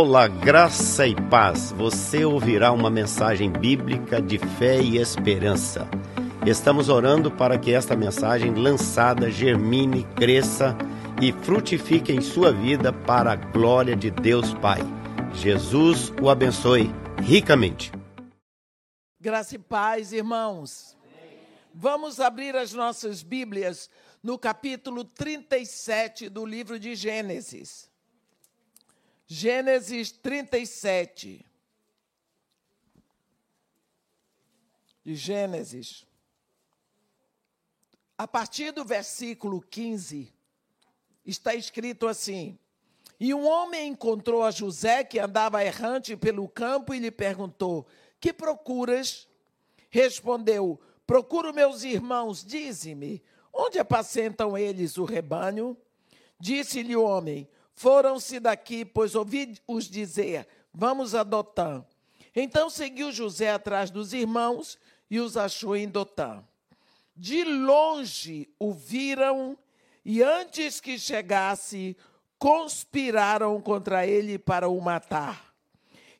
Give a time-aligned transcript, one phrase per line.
[0.00, 1.72] Olá, graça e paz.
[1.72, 5.88] Você ouvirá uma mensagem bíblica de fé e esperança.
[6.46, 10.78] Estamos orando para que esta mensagem lançada germine, cresça
[11.20, 14.78] e frutifique em sua vida para a glória de Deus Pai.
[15.34, 17.90] Jesus o abençoe ricamente.
[19.20, 20.96] Graça e paz, irmãos.
[21.74, 23.90] Vamos abrir as nossas Bíblias
[24.22, 27.87] no capítulo 37 do livro de Gênesis.
[29.30, 31.44] Gênesis 37.
[35.04, 36.06] De Gênesis.
[38.16, 40.32] A partir do versículo 15,
[41.26, 42.58] está escrito assim:
[43.20, 47.86] E um homem encontrou a José, que andava errante pelo campo, e lhe perguntou:
[48.18, 49.28] Que procuras?
[49.90, 53.22] Respondeu: Procuro meus irmãos, dize-me,
[53.52, 55.76] onde apacentam eles o rebanho?
[56.40, 57.46] Disse-lhe o homem:
[57.78, 61.84] foram-se daqui, pois ouvi-os dizer: Vamos a Dotã.
[62.34, 64.76] Então seguiu José atrás dos irmãos
[65.08, 66.42] e os achou em Dotã.
[67.16, 69.56] De longe o viram
[70.04, 71.96] e antes que chegasse,
[72.36, 75.54] conspiraram contra ele para o matar.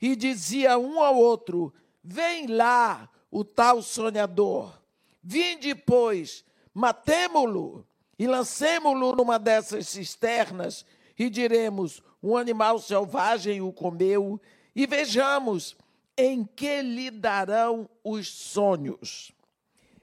[0.01, 4.81] E dizia um ao outro: Vem lá, o tal sonhador.
[5.21, 7.85] Vinde, pois, matemo-lo
[8.17, 10.87] e lancemo-lo numa dessas cisternas
[11.19, 14.41] e diremos: um animal selvagem o comeu,
[14.75, 15.77] e vejamos
[16.17, 19.33] em que lhe darão os sonhos.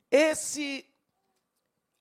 [0.10, 0.86] Esse,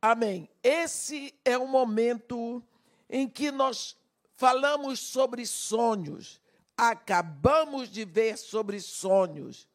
[0.01, 2.63] amém, esse é o momento
[3.09, 3.97] em que nós
[4.37, 6.41] falamos sobre sonhos,
[6.77, 9.69] acabamos de ver sobre sonhos.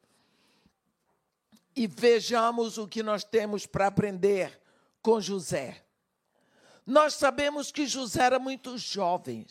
[1.76, 4.59] E vejamos o que nós temos para aprender
[5.02, 5.84] com José.
[6.90, 9.45] Nós sabemos que José era muito jovem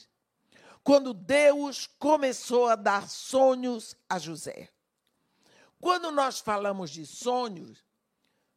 [0.82, 4.68] quando Deus começou a dar sonhos a José.
[5.80, 7.84] Quando nós falamos de sonhos,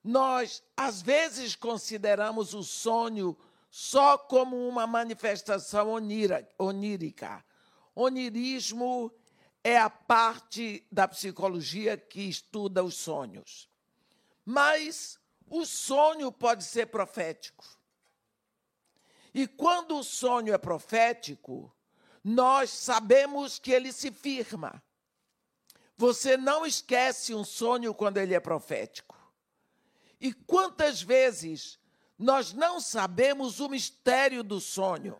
[0.04, 3.38] nós às vezes consideramos o sonho
[3.70, 5.92] só como uma manifestação
[6.58, 7.46] onírica.
[7.94, 9.14] Onirismo
[9.64, 13.70] é a parte da psicologia que estuda os sonhos.
[14.44, 17.80] Mas o sonho pode ser profético.
[19.34, 21.74] E quando o sonho é profético,
[22.24, 24.82] nós sabemos que ele se firma.
[25.98, 29.16] Você não esquece um sonho quando ele é profético.
[30.20, 31.80] E quantas vezes
[32.18, 35.18] nós não sabemos o mistério do sonho?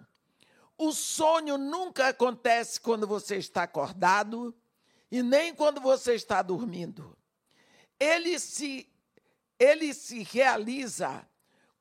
[0.78, 4.56] O sonho nunca acontece quando você está acordado
[5.12, 7.18] e nem quando você está dormindo.
[8.00, 8.88] Ele se
[9.60, 11.24] ele se realiza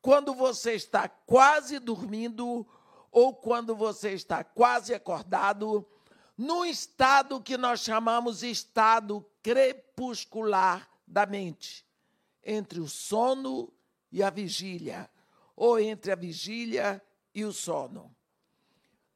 [0.00, 2.66] quando você está quase dormindo
[3.10, 5.86] ou quando você está quase acordado,
[6.36, 11.84] num estado que nós chamamos estado crepuscular da mente,
[12.42, 13.72] entre o sono
[14.10, 15.10] e a vigília,
[15.54, 17.02] ou entre a vigília
[17.34, 18.14] e o sono.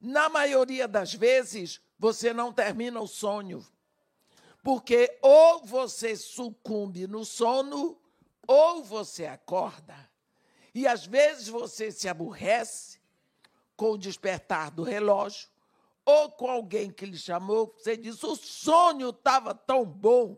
[0.01, 3.65] Na maioria das vezes, você não termina o sonho,
[4.63, 7.99] porque ou você sucumbe no sono,
[8.47, 10.14] ou você acorda.
[10.75, 13.01] E às vezes você se aborrece
[13.77, 15.49] com o despertar do relógio,
[16.05, 20.37] ou com alguém que lhe chamou, você diz: o sonho estava tão bom.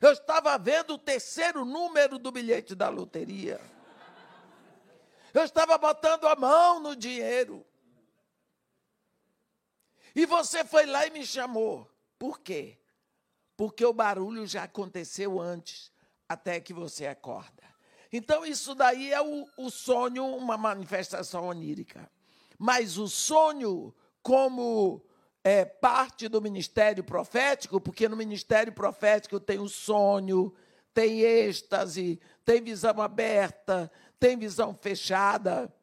[0.00, 3.60] Eu estava vendo o terceiro número do bilhete da loteria.
[5.32, 7.64] Eu estava botando a mão no dinheiro.
[10.14, 11.90] E você foi lá e me chamou.
[12.18, 12.78] Por quê?
[13.56, 15.92] Porque o barulho já aconteceu antes,
[16.28, 17.73] até que você acorda.
[18.16, 22.08] Então, isso daí é o, o sonho, uma manifestação onírica.
[22.56, 23.92] Mas o sonho,
[24.22, 25.04] como
[25.42, 30.54] é, parte do ministério profético, porque no ministério profético tem o sonho,
[30.94, 35.74] tem êxtase, tem visão aberta, tem visão fechada.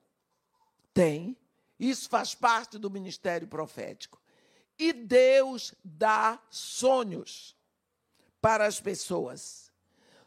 [0.93, 1.35] Tem.
[1.77, 4.21] Isso faz parte do ministério profético.
[4.79, 7.57] E Deus dá sonhos
[8.39, 9.69] para as pessoas.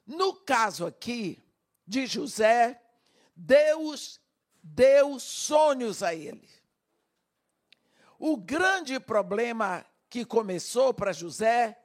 [0.06, 1.42] No caso aqui,
[1.86, 2.80] de José,
[3.34, 4.20] Deus
[4.62, 6.48] deu sonhos a ele.
[8.18, 11.78] O grande problema que começou para José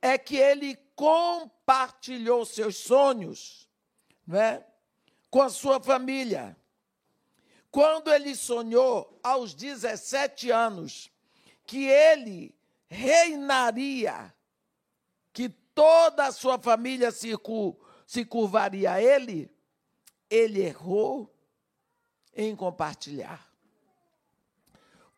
[0.00, 3.68] é que ele compartilhou seus sonhos
[4.26, 4.66] não é?
[5.30, 6.56] com a sua família.
[7.70, 11.10] Quando ele sonhou aos 17 anos
[11.66, 12.54] que ele
[12.88, 14.34] reinaria,
[15.32, 17.36] que toda a sua família se
[18.12, 19.50] se curvaria a ele,
[20.28, 21.34] ele errou
[22.34, 23.50] em compartilhar.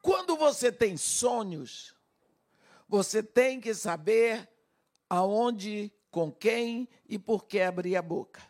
[0.00, 1.92] Quando você tem sonhos,
[2.88, 4.48] você tem que saber
[5.10, 8.40] aonde, com quem e por que abrir a boca.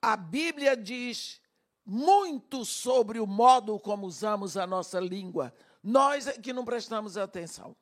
[0.00, 1.42] A Bíblia diz
[1.84, 5.52] muito sobre o modo como usamos a nossa língua.
[5.82, 7.76] Nós é que não prestamos atenção.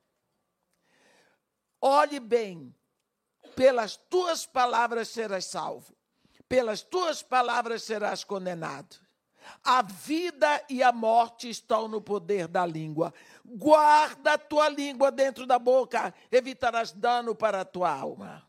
[1.81, 2.75] Olhe bem,
[3.55, 5.95] pelas tuas palavras serás salvo,
[6.49, 8.97] pelas tuas palavras serás condenado.
[9.65, 13.13] A vida e a morte estão no poder da língua.
[13.45, 18.49] Guarda a tua língua dentro da boca, evitarás dano para a tua alma.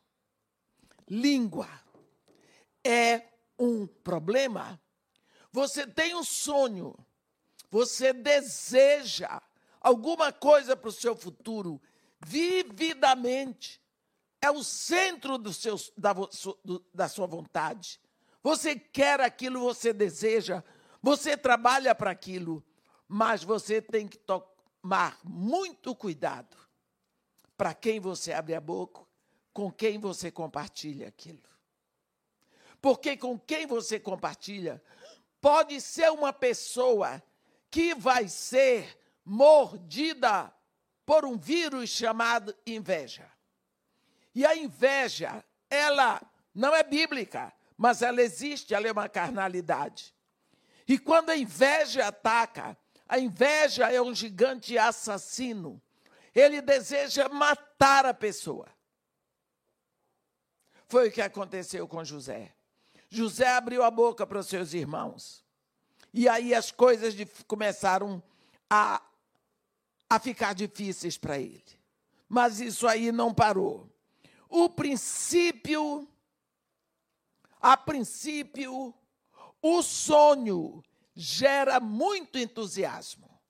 [1.10, 1.68] Língua
[2.84, 3.24] é
[3.58, 4.80] um problema.
[5.52, 6.96] Você tem um sonho,
[7.70, 9.42] você deseja
[9.80, 11.82] alguma coisa para o seu futuro,
[12.26, 13.82] vividamente.
[14.44, 16.13] É o centro do seu, da,
[16.94, 17.98] da sua vontade.
[18.44, 20.62] Você quer aquilo, você deseja,
[21.01, 22.62] você trabalha para aquilo,
[23.07, 26.57] mas você tem que tomar muito cuidado
[27.56, 29.07] para quem você abre a boca,
[29.54, 31.42] com quem você compartilha aquilo.
[32.81, 34.84] Porque com quem você compartilha
[35.40, 37.24] pode ser uma pessoa
[37.72, 40.54] que vai ser mordida
[41.06, 43.32] por um vírus chamado inveja.
[44.33, 46.21] E a inveja, ela
[46.53, 50.13] não é bíblica, mas ela existe, ela é uma carnalidade.
[50.88, 52.77] E quando a inveja ataca,
[53.07, 55.81] a inveja é um gigante assassino.
[56.33, 58.68] Ele deseja matar a pessoa.
[60.88, 62.53] Foi o que aconteceu com José.
[63.09, 65.44] José abriu a boca para os seus irmãos.
[66.13, 67.15] E aí as coisas
[67.47, 68.21] começaram
[68.69, 69.01] a,
[70.09, 71.63] a ficar difíceis para ele.
[72.27, 73.93] Mas isso aí não parou.
[74.56, 76.08] O princípio,
[77.60, 78.94] a princípio,
[79.60, 80.84] o sonho
[81.16, 83.42] gera muito entusiasmo.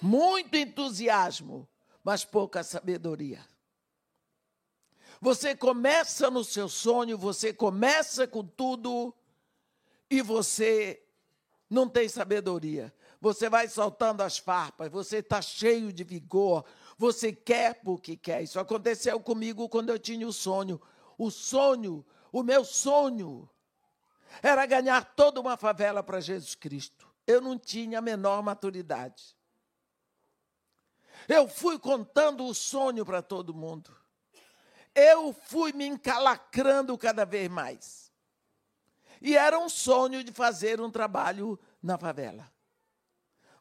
[0.00, 1.68] Muito entusiasmo,
[2.02, 3.46] mas pouca sabedoria.
[5.20, 9.14] Você começa no seu sonho, você começa com tudo
[10.08, 11.06] e você
[11.68, 12.90] não tem sabedoria.
[13.20, 16.64] Você vai soltando as farpas, você está cheio de vigor,
[16.98, 18.42] você quer porque quer.
[18.42, 20.82] Isso aconteceu comigo quando eu tinha o sonho.
[21.16, 23.48] O sonho, o meu sonho,
[24.42, 27.08] era ganhar toda uma favela para Jesus Cristo.
[27.24, 29.36] Eu não tinha a menor maturidade.
[31.28, 33.94] Eu fui contando o sonho para todo mundo.
[34.94, 38.12] Eu fui me encalacrando cada vez mais.
[39.20, 42.50] E era um sonho de fazer um trabalho na favela.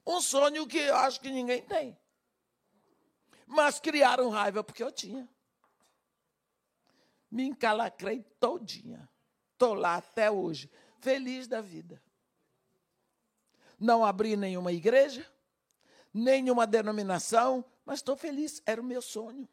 [0.05, 1.97] Um sonho que eu acho que ninguém tem.
[3.47, 5.27] Mas criaram raiva porque eu tinha.
[7.31, 9.09] Me encalacrei todinha.
[9.53, 12.01] Estou lá até hoje, feliz da vida.
[13.79, 15.25] Não abri nenhuma igreja,
[16.13, 19.47] nenhuma denominação, mas estou feliz, era o meu sonho.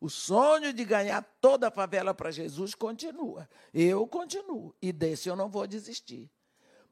[0.00, 3.48] O sonho de ganhar toda a favela para Jesus continua.
[3.72, 4.74] Eu continuo.
[4.80, 6.30] E desse eu não vou desistir.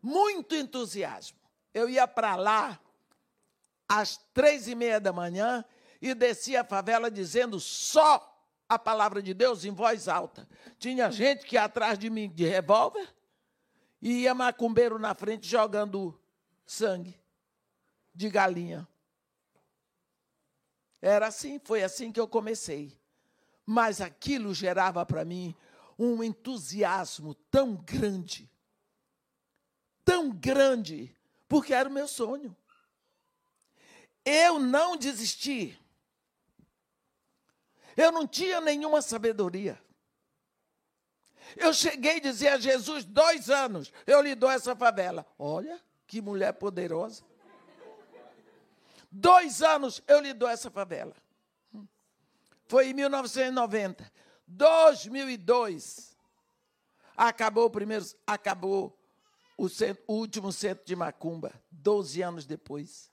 [0.00, 1.38] Muito entusiasmo.
[1.74, 2.80] Eu ia para lá
[3.86, 5.64] às três e meia da manhã
[6.02, 8.28] e descia a favela dizendo só
[8.68, 10.48] a palavra de Deus em voz alta.
[10.76, 13.08] Tinha gente que ia atrás de mim de revólver
[14.00, 16.20] e ia macumbeiro na frente jogando
[16.66, 17.14] sangue
[18.12, 18.86] de galinha.
[21.00, 22.98] Era assim, foi assim que eu comecei.
[23.64, 25.54] Mas aquilo gerava para mim
[25.96, 28.50] um entusiasmo tão grande,
[30.04, 31.14] tão grande,
[31.48, 32.56] porque era o meu sonho.
[34.24, 35.78] Eu não desisti.
[37.96, 39.80] Eu não tinha nenhuma sabedoria.
[41.56, 45.26] Eu cheguei a dizer a Jesus, dois anos, eu lhe dou essa favela.
[45.38, 47.24] Olha, que mulher poderosa.
[49.10, 51.14] Dois anos eu lhe dou essa favela.
[52.66, 54.10] Foi em 1990.
[54.46, 56.16] 2002
[57.16, 58.98] acabou o primeiro, acabou
[59.56, 63.10] o, centro, o último centro de Macumba, 12 anos depois.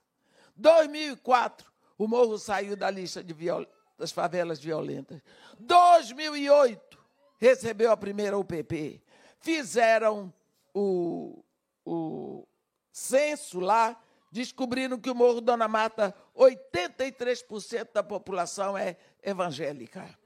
[0.56, 3.66] 2004 o morro saiu da lista de viol,
[4.00, 5.20] das favelas violentas.
[5.58, 6.98] 2008,
[7.38, 9.02] recebeu a primeira UPP.
[9.38, 10.32] Fizeram
[10.74, 11.44] o,
[11.84, 12.46] o
[12.90, 14.02] censo lá,
[14.32, 20.18] descobriram que o Morro Dona Mata, 83% da população é evangélica.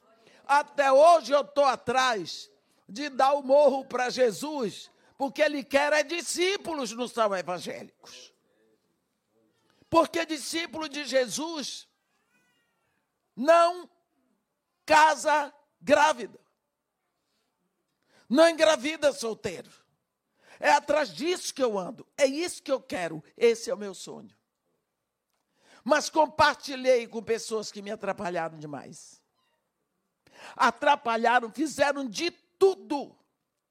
[0.46, 2.50] Até hoje eu estou atrás
[2.88, 8.32] de dar o morro para Jesus, porque ele quer é discípulos, não são evangélicos.
[9.90, 11.88] Porque discípulo de Jesus
[13.36, 13.88] não
[14.86, 16.38] casa grávida.
[18.28, 19.70] Não engravida solteiro.
[20.58, 22.06] É atrás disso que eu ando.
[22.16, 23.22] É isso que eu quero.
[23.36, 24.34] Esse é o meu sonho.
[25.82, 29.20] Mas compartilhei com pessoas que me atrapalharam demais.
[30.56, 33.14] Atrapalharam, fizeram de tudo,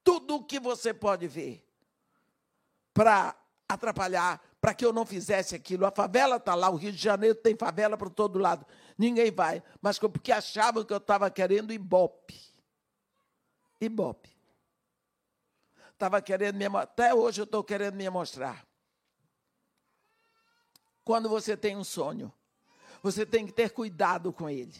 [0.02, 1.66] tudo o que você pode ver,
[2.92, 3.34] para
[3.68, 5.84] atrapalhar, para que eu não fizesse aquilo.
[5.84, 8.64] A favela está lá, o Rio de Janeiro tem favela para todo lado.
[8.96, 12.40] Ninguém vai, mas porque achavam que eu estava querendo Ibope.
[13.80, 14.34] Ibope.
[15.92, 18.66] Estava querendo me até hoje eu estou querendo me mostrar.
[21.04, 22.32] Quando você tem um sonho,
[23.02, 24.74] você tem que ter cuidado com ele.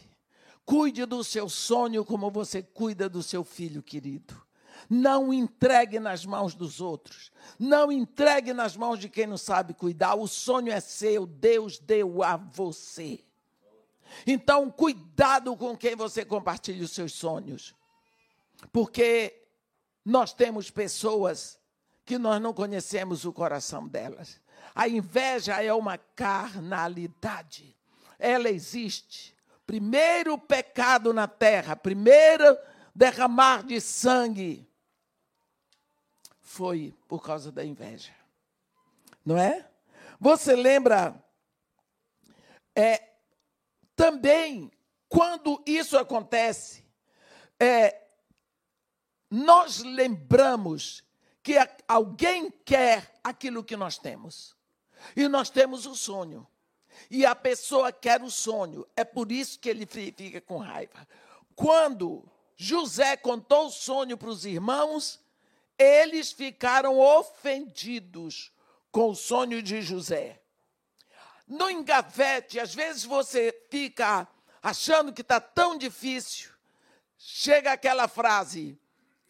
[0.65, 4.43] Cuide do seu sonho como você cuida do seu filho querido.
[4.89, 7.31] Não entregue nas mãos dos outros.
[7.59, 10.15] Não entregue nas mãos de quem não sabe cuidar.
[10.15, 13.23] O sonho é seu, Deus deu a você.
[14.25, 17.75] Então, cuidado com quem você compartilha os seus sonhos.
[18.71, 19.43] Porque
[20.03, 21.59] nós temos pessoas
[22.05, 24.39] que nós não conhecemos o coração delas.
[24.73, 27.75] A inveja é uma carnalidade.
[28.19, 29.35] Ela existe.
[29.65, 32.57] Primeiro pecado na terra, primeiro
[32.93, 34.69] derramar de sangue
[36.39, 38.13] foi por causa da inveja.
[39.25, 39.67] Não é?
[40.19, 41.15] Você lembra
[42.75, 43.14] é,
[43.95, 44.71] também
[45.07, 46.83] quando isso acontece,
[47.59, 48.01] é,
[49.29, 51.03] nós lembramos
[51.41, 51.55] que
[51.87, 54.55] alguém quer aquilo que nós temos.
[55.15, 56.47] E nós temos o sonho.
[57.09, 58.85] E a pessoa quer o sonho.
[58.95, 61.07] É por isso que ele fica com raiva.
[61.55, 62.23] Quando
[62.57, 65.21] José contou o sonho para os irmãos,
[65.77, 68.51] eles ficaram ofendidos
[68.91, 70.41] com o sonho de José.
[71.47, 74.27] No engavete, às vezes você fica
[74.61, 76.51] achando que está tão difícil.
[77.17, 78.79] Chega aquela frase: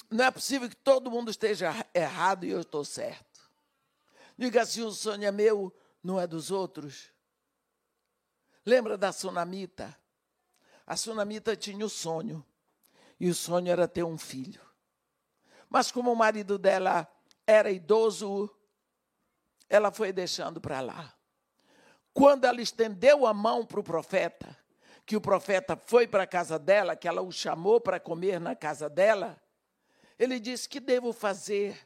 [0.09, 3.49] não é possível que todo mundo esteja errado e eu estou certo.
[4.37, 7.11] Diga assim: o sonho é meu, não é dos outros.
[8.65, 9.95] Lembra da sunamita?
[10.87, 12.45] A sunamita tinha o sonho,
[13.19, 14.61] e o sonho era ter um filho.
[15.69, 17.07] Mas como o marido dela
[17.45, 18.49] era idoso,
[19.67, 21.13] ela foi deixando para lá.
[22.15, 24.57] Quando ela estendeu a mão para o profeta,
[25.05, 28.55] que o profeta foi para a casa dela, que ela o chamou para comer na
[28.55, 29.37] casa dela,
[30.17, 31.77] ele disse: Que devo fazer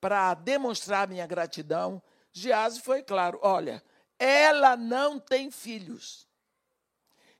[0.00, 2.02] para demonstrar minha gratidão?
[2.32, 3.80] Gease foi claro: Olha,
[4.18, 6.28] ela não tem filhos.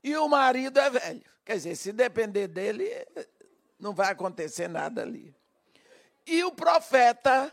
[0.00, 1.24] E o marido é velho.
[1.44, 2.88] Quer dizer, se depender dele,
[3.76, 5.34] não vai acontecer nada ali.
[6.24, 7.52] E o profeta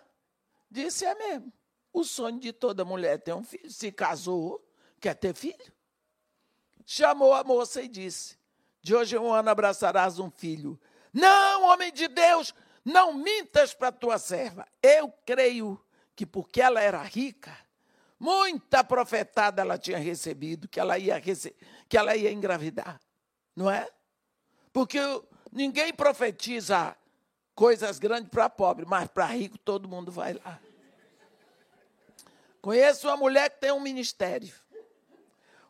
[0.70, 1.52] disse: É mesmo.
[1.94, 3.70] O sonho de toda mulher é ter um filho.
[3.70, 4.66] Se casou,
[5.00, 5.74] quer ter filho.
[6.86, 8.38] Chamou a moça e disse:
[8.82, 10.80] De hoje em um ano abraçarás um filho.
[11.14, 12.54] Não, homem de Deus,
[12.86, 14.66] não mintas para tua serva.
[14.82, 15.80] Eu creio
[16.16, 17.56] que porque ela era rica,
[18.20, 21.56] muita profetada ela tinha recebido, que ela ia, rece
[21.90, 23.00] que ela ia engravidar.
[23.56, 23.90] Não é?
[24.72, 25.00] Porque
[25.52, 26.96] ninguém profetiza
[27.54, 30.60] coisas grandes para pobre, mas para rico todo mundo vai lá.
[32.62, 34.54] Conheço uma mulher que tem um ministério.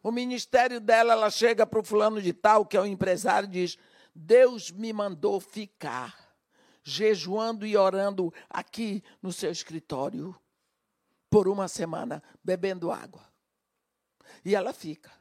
[0.04, 3.52] O ministério dela, ela chega para o fulano de tal, que é o empresário, e
[3.52, 3.78] diz:
[4.14, 6.36] Deus me mandou ficar
[6.84, 10.36] jejuando e orando aqui no seu escritório
[11.30, 13.26] por uma semana, bebendo água.
[14.44, 15.12] E ela fica.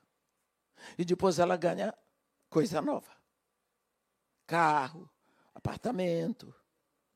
[0.99, 1.95] E depois ela ganha
[2.49, 3.13] coisa nova:
[4.47, 5.09] carro,
[5.55, 6.53] apartamento,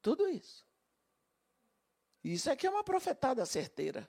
[0.01, 0.65] tudo isso.
[2.23, 4.09] Isso aqui é uma profetada certeira.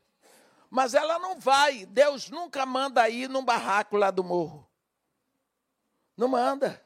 [0.70, 4.68] Mas ela não vai, Deus nunca manda ir num barraco lá do morro.
[6.18, 6.84] Não manda.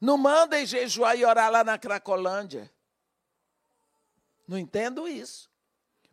[0.00, 2.70] Não mandem jejuar e orar lá na Cracolândia.
[4.46, 5.50] Não entendo isso.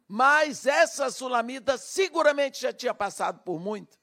[0.08, 3.98] Mas essa sulamita seguramente já tinha passado por muito.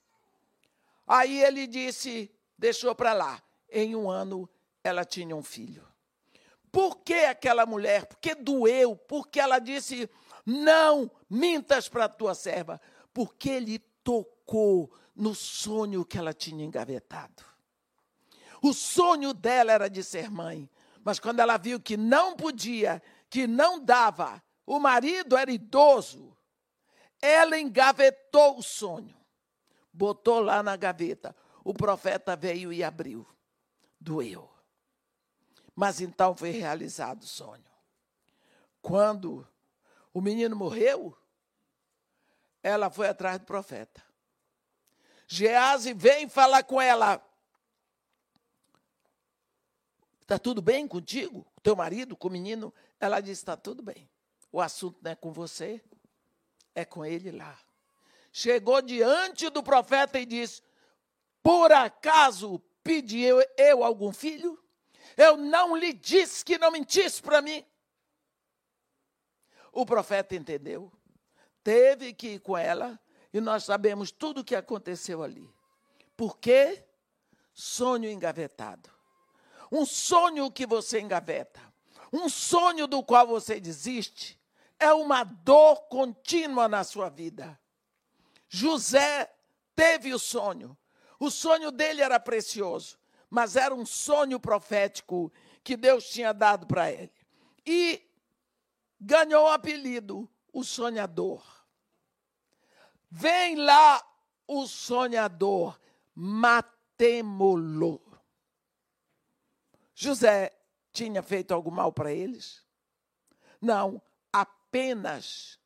[1.06, 3.42] Aí ele disse, deixou para lá.
[3.68, 4.48] Em um ano
[4.82, 5.86] ela tinha um filho.
[6.70, 8.06] Por que aquela mulher?
[8.06, 10.08] Porque doeu, porque ela disse:
[10.44, 12.80] Não mintas para a tua serva,
[13.12, 17.44] porque ele tocou no sonho que ela tinha engavetado.
[18.62, 20.70] O sonho dela era de ser mãe.
[21.04, 26.36] Mas quando ela viu que não podia, que não dava, o marido era idoso,
[27.20, 29.16] ela engavetou o sonho,
[29.92, 31.34] botou lá na gaveta.
[31.64, 33.26] O profeta veio e abriu.
[34.00, 34.50] Doeu.
[35.74, 37.64] Mas então foi realizado o sonho.
[38.80, 39.46] Quando
[40.12, 41.16] o menino morreu,
[42.62, 44.02] ela foi atrás do profeta.
[45.26, 47.24] Gease vem falar com ela.
[50.20, 51.46] Está tudo bem contigo?
[51.62, 52.72] Teu marido, com o menino?
[53.00, 54.08] Ela disse: Está tudo bem.
[54.50, 55.82] O assunto não é com você,
[56.74, 57.58] é com ele lá.
[58.30, 60.62] chegou diante do profeta e disse:
[61.42, 64.62] Por acaso pedi eu, eu algum filho?
[65.16, 67.64] Eu não lhe disse que não mentisse para mim.
[69.72, 70.92] O profeta entendeu,
[71.64, 73.00] teve que ir com ela,
[73.32, 75.48] e nós sabemos tudo o que aconteceu ali.
[76.14, 76.84] Por quê?
[77.54, 78.90] Sonho engavetado.
[79.70, 81.60] Um sonho que você engaveta,
[82.12, 84.38] um sonho do qual você desiste,
[84.78, 87.58] é uma dor contínua na sua vida.
[88.48, 89.32] José
[89.74, 90.76] teve o sonho.
[91.18, 92.98] O sonho dele era precioso,
[93.30, 95.32] mas era um sonho profético
[95.64, 97.12] que Deus tinha dado para ele.
[97.64, 98.02] E
[99.02, 101.44] ganhou o apelido, o sonhador.
[103.10, 104.00] Vem lá
[104.46, 105.78] o sonhador,
[106.14, 108.00] matemo-lo.
[109.94, 110.56] José
[110.92, 112.64] tinha feito algum mal para eles?
[113.60, 114.00] Não,
[114.32, 115.58] apenas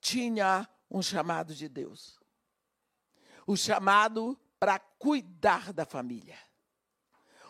[0.00, 2.18] tinha um chamado de Deus.
[3.46, 6.38] O chamado para cuidar da família.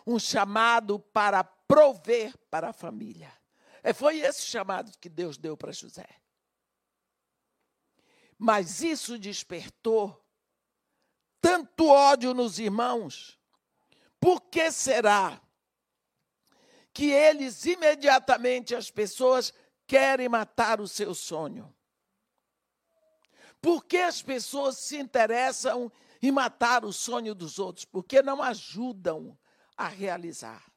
[0.05, 3.40] Um chamado para prover para a família.
[3.83, 6.07] É, foi esse chamado que Deus deu para José.
[8.37, 10.19] Mas isso despertou
[11.39, 13.39] tanto ódio nos irmãos.
[14.19, 15.41] Por que será
[16.93, 19.53] que eles imediatamente, as pessoas,
[19.87, 21.73] querem matar o seu sonho?
[23.61, 27.85] Por que as pessoas se interessam em matar o sonho dos outros?
[27.85, 29.37] Porque não ajudam
[29.77, 30.71] a realizar.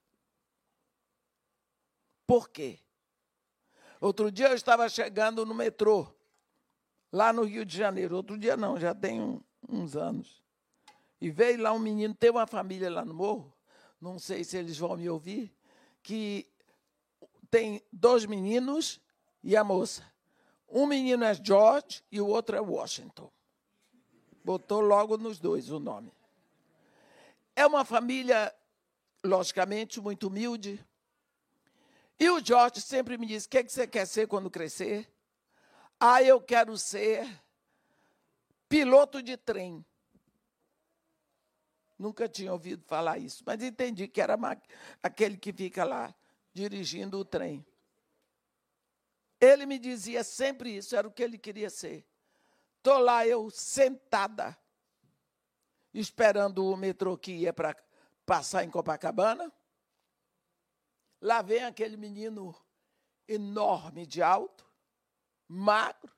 [2.27, 2.84] Por quê?
[4.05, 6.07] Outro dia eu estava chegando no metrô,
[7.11, 8.15] lá no Rio de Janeiro.
[8.17, 10.43] Outro dia não, já tem um, uns anos.
[11.19, 13.51] E veio lá um menino, tem uma família lá no morro,
[13.99, 15.57] não sei se eles vão me ouvir,
[16.03, 16.47] que
[17.51, 19.01] tem dois meninos
[19.43, 20.05] e a moça.
[20.69, 23.33] Um menino é George e o outro é Washington.
[24.45, 26.13] Botou logo nos dois o nome.
[27.57, 28.55] É uma família,
[29.25, 30.79] logicamente, muito humilde,
[32.19, 35.11] e o Jorge sempre me diz: o que, é que você quer ser quando crescer?
[35.99, 37.29] Ah, eu quero ser
[38.69, 39.85] piloto de trem.
[41.99, 44.37] Nunca tinha ouvido falar isso, mas entendi que era
[45.03, 46.15] aquele que fica lá
[46.53, 47.65] dirigindo o trem.
[49.41, 52.05] Ele me dizia sempre isso, era o que ele queria ser.
[52.79, 54.57] Estou lá eu sentada,
[55.93, 57.77] esperando o metrô que ia para
[58.27, 59.53] passar em Copacabana.
[61.25, 62.55] Lá vem aquele menino
[63.27, 64.71] enorme de alto,
[65.49, 66.13] magro,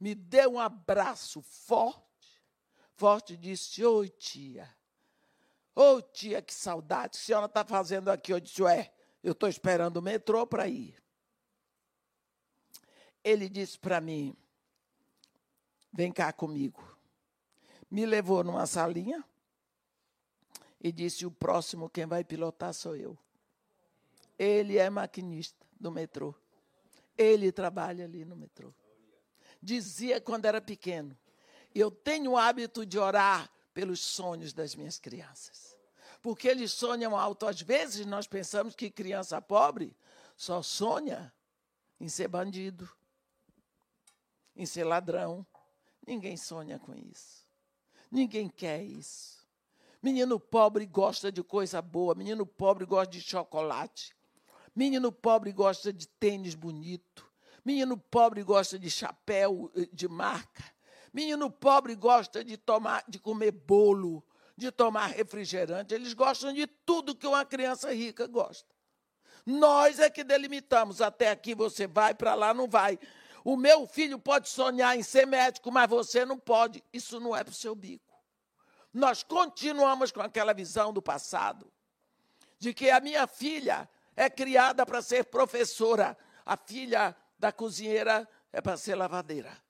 [0.00, 2.42] me deu um abraço forte,
[2.94, 4.74] forte disse: Oi, tia.
[5.76, 7.18] Oh, tia, que saudade.
[7.18, 8.32] A senhora está fazendo aqui?
[8.32, 10.96] Eu disse: Ué, eu estou esperando o metrô para ir.
[13.22, 14.34] Ele disse para mim:
[15.92, 16.96] Vem cá comigo.
[17.90, 19.22] Me levou numa salinha
[20.80, 23.18] e disse: O próximo quem vai pilotar sou eu.
[24.38, 26.34] Ele é maquinista do metrô.
[27.16, 28.72] Ele trabalha ali no metrô.
[29.62, 31.16] Dizia quando era pequeno:
[31.74, 35.76] Eu tenho o hábito de orar pelos sonhos das minhas crianças.
[36.22, 37.46] Porque eles sonham alto.
[37.46, 39.96] Às vezes nós pensamos que criança pobre
[40.36, 41.32] só sonha
[42.00, 42.88] em ser bandido,
[44.56, 45.46] em ser ladrão.
[46.06, 47.46] Ninguém sonha com isso.
[48.10, 49.44] Ninguém quer isso.
[50.02, 54.14] Menino pobre gosta de coisa boa, menino pobre gosta de chocolate.
[54.74, 57.24] Menino pobre gosta de tênis bonito.
[57.64, 60.64] Menino pobre gosta de chapéu eh, de marca.
[61.12, 64.24] Menino pobre gosta de tomar, de comer bolo,
[64.56, 65.94] de tomar refrigerante.
[65.94, 68.74] Eles gostam de tudo que uma criança rica gosta.
[69.46, 71.00] Nós é que delimitamos.
[71.00, 72.98] Até aqui você vai, para lá não vai.
[73.44, 76.82] O meu filho pode sonhar em ser médico, mas você não pode.
[76.92, 78.12] Isso não é para o seu bico.
[78.92, 81.70] Nós continuamos com aquela visão do passado,
[82.58, 86.16] de que a minha filha é criada para ser professora.
[86.44, 89.62] A filha da cozinheira é para ser lavadeira.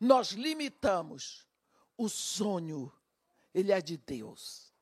[0.00, 1.46] Nós limitamos
[1.96, 2.92] o sonho,
[3.54, 4.72] ele é de Deus.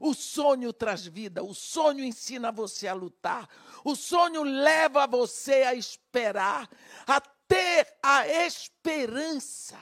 [0.00, 3.48] O sonho traz vida, o sonho ensina você a lutar,
[3.84, 6.68] o sonho leva você a esperar,
[7.06, 9.78] a ter a esperança.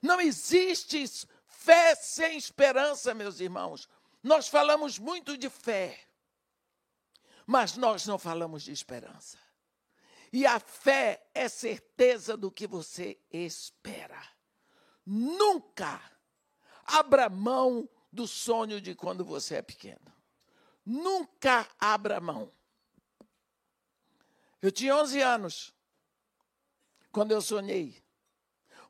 [0.00, 1.04] Não existe
[1.46, 3.88] fé sem esperança, meus irmãos.
[4.28, 5.98] Nós falamos muito de fé,
[7.46, 9.38] mas nós não falamos de esperança.
[10.30, 14.22] E a fé é certeza do que você espera.
[15.06, 15.98] Nunca
[16.84, 20.12] abra mão do sonho de quando você é pequeno.
[20.84, 22.52] Nunca abra mão.
[24.60, 25.74] Eu tinha 11 anos
[27.10, 28.04] quando eu sonhei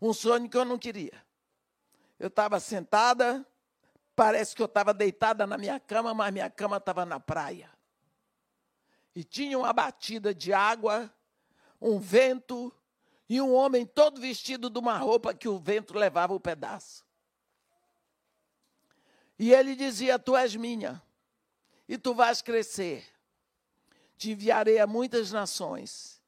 [0.02, 1.24] Um sonho que eu não queria.
[2.18, 3.46] Eu estava sentada,
[4.18, 7.70] parece que eu estava deitada na minha cama, mas minha cama estava na praia.
[9.14, 11.08] E tinha uma batida de água,
[11.80, 12.74] um vento
[13.28, 17.04] e um homem todo vestido de uma roupa que o vento levava o pedaço.
[19.38, 21.00] E ele dizia: Tu és minha,
[21.88, 23.06] e tu vais crescer.
[24.16, 26.20] Te enviarei a muitas nações,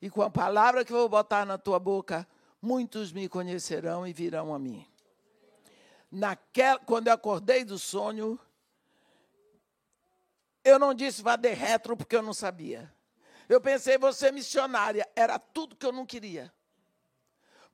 [0.00, 2.26] e com a palavra que vou botar na tua boca,
[2.62, 4.88] muitos me conhecerão e virão a mim.
[6.16, 8.40] Naquela, quando eu acordei do sonho,
[10.64, 12.90] eu não disse vá de retro porque eu não sabia.
[13.46, 16.50] Eu pensei, você missionária, era tudo que eu não queria.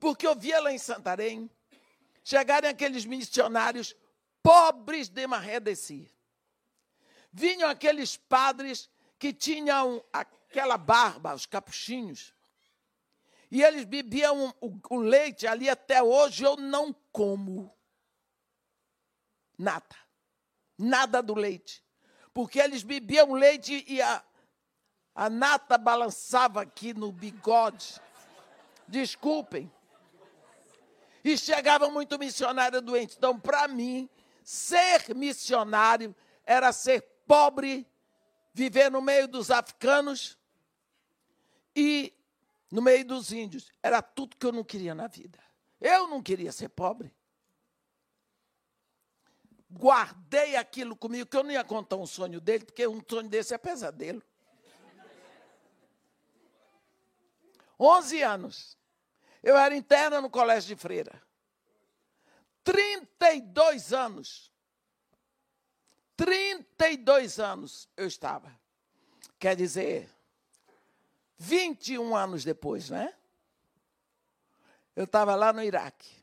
[0.00, 1.48] Porque eu via lá em Santarém
[2.24, 3.94] chegarem aqueles missionários
[4.42, 6.12] pobres de Maré de si.
[7.32, 12.34] Vinham aqueles padres que tinham aquela barba, os capuchinhos.
[13.52, 17.72] E eles bebiam o, o leite ali até hoje eu não como
[19.62, 19.96] nada.
[20.76, 21.82] Nada do leite.
[22.34, 24.22] Porque eles bebiam leite e a,
[25.14, 28.00] a nata balançava aqui no bigode.
[28.88, 29.70] Desculpem.
[31.24, 33.16] E chegava muito missionário doente.
[33.16, 34.10] Então, para mim,
[34.42, 37.86] ser missionário era ser pobre,
[38.52, 40.36] viver no meio dos africanos
[41.76, 42.12] e
[42.70, 43.70] no meio dos índios.
[43.80, 45.38] Era tudo que eu não queria na vida.
[45.80, 47.14] Eu não queria ser pobre.
[49.72, 53.54] Guardei aquilo comigo, que eu não ia contar um sonho dele, porque um sonho desse
[53.54, 54.22] é pesadelo.
[57.78, 58.78] 11 anos.
[59.42, 61.20] Eu era interna no colégio de freira.
[62.62, 64.52] 32 anos.
[66.16, 68.56] 32 anos eu estava.
[69.38, 70.08] Quer dizer,
[71.38, 73.12] 21 anos depois, né?
[74.94, 76.21] Eu estava lá no Iraque.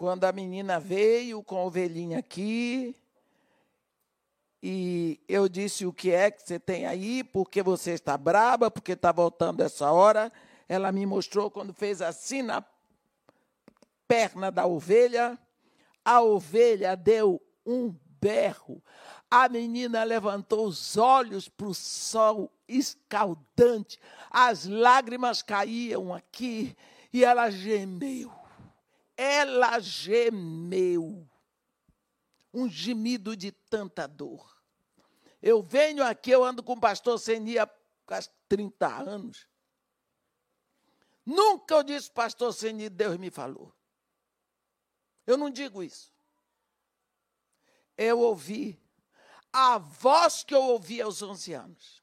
[0.00, 2.96] Quando a menina veio com a ovelhinha aqui,
[4.62, 7.22] e eu disse: O que é que você tem aí?
[7.22, 10.32] Porque você está braba, porque está voltando essa hora.
[10.66, 12.64] Ela me mostrou quando fez assim na
[14.08, 15.38] perna da ovelha.
[16.02, 18.82] A ovelha deu um berro.
[19.30, 24.00] A menina levantou os olhos para o sol escaldante.
[24.30, 26.74] As lágrimas caíam aqui
[27.12, 28.39] e ela gemeu.
[29.22, 31.28] Ela gemeu
[32.54, 34.58] um gemido de tanta dor.
[35.42, 37.68] Eu venho aqui, eu ando com o pastor Seni há
[38.06, 39.46] quase 30 anos.
[41.26, 43.74] Nunca eu disse, pastor Seni, Deus me falou.
[45.26, 46.10] Eu não digo isso.
[47.98, 48.80] Eu ouvi
[49.52, 52.02] a voz que eu ouvi aos 11 anos.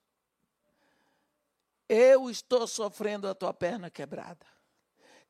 [1.90, 4.46] Eu estou sofrendo a tua perna quebrada.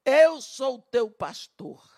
[0.10, 1.98] Eu sou teu pastor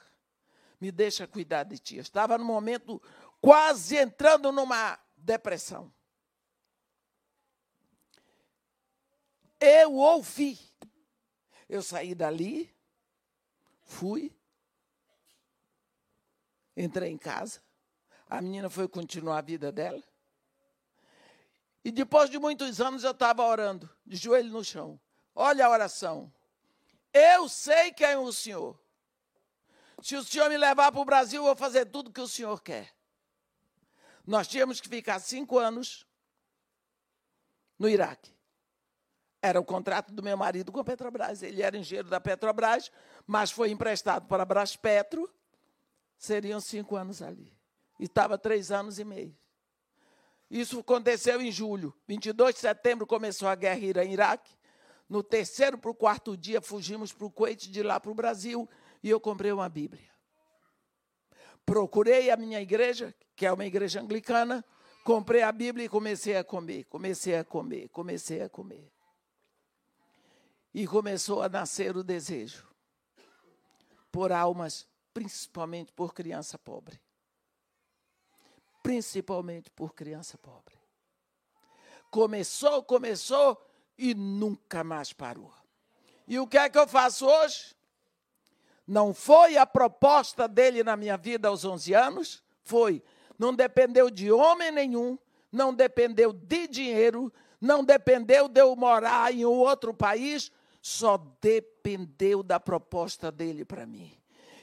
[0.80, 1.96] me deixa cuidar de ti.
[1.96, 3.02] Eu estava no momento
[3.42, 5.94] quase entrando numa depressão.
[9.60, 10.58] Eu ouvi.
[11.68, 12.74] Eu saí dali,
[13.84, 14.36] fui,
[16.76, 17.62] entrei em casa.
[18.28, 20.02] A menina foi continuar a vida dela.
[21.84, 25.00] E depois de muitos anos eu estava orando, de joelho no chão.
[25.36, 26.32] Olha a oração.
[27.14, 28.80] Eu sei quem é o Senhor.
[30.02, 32.62] Se o senhor me levar para o Brasil, eu vou fazer tudo que o senhor
[32.62, 32.94] quer.
[34.26, 36.06] Nós tínhamos que ficar cinco anos
[37.78, 38.34] no Iraque.
[39.42, 41.42] Era o contrato do meu marido com a Petrobras.
[41.42, 42.92] Ele era engenheiro da Petrobras,
[43.26, 45.30] mas foi emprestado para a Braspetro.
[46.18, 47.54] Seriam cinco anos ali.
[48.00, 49.36] E estava três anos e meio.
[50.50, 51.94] Isso aconteceu em julho.
[52.08, 54.58] 22 de setembro começou a guerra em Iraque.
[55.10, 58.70] No terceiro para o quarto dia, fugimos para o Kuwait, de lá para o Brasil
[59.02, 60.08] e eu comprei uma Bíblia.
[61.66, 64.64] Procurei a minha igreja, que é uma igreja anglicana,
[65.04, 68.92] comprei a Bíblia e comecei a comer, comecei a comer, comecei a comer.
[70.74, 72.68] E começou a nascer o desejo
[74.12, 77.02] por almas, principalmente por criança pobre.
[78.84, 80.78] Principalmente por criança pobre.
[82.12, 83.69] Começou, começou
[84.00, 85.54] e nunca mais parou.
[86.26, 87.76] E o que é que eu faço hoje?
[88.88, 92.44] Não foi a proposta dele na minha vida aos 11 anos?
[92.64, 93.04] Foi.
[93.38, 95.18] Não dependeu de homem nenhum,
[95.52, 102.60] não dependeu de dinheiro, não dependeu de eu morar em outro país, só dependeu da
[102.60, 104.18] proposta dele para mim.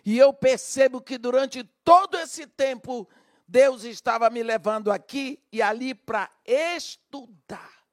[0.04, 3.08] E eu percebo que durante todo esse tempo,
[3.46, 7.85] Deus estava me levando aqui e ali para estudar.